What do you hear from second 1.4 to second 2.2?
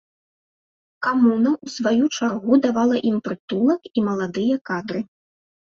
ў сваю